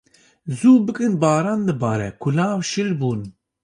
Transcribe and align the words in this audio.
Zû 0.57 0.71
bikin 0.85 1.13
baran 1.21 1.61
dibare, 1.67 2.09
kulav 2.21 2.59
şil 2.69 2.89
bûn. 2.99 3.21